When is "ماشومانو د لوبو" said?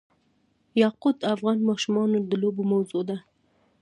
1.69-2.63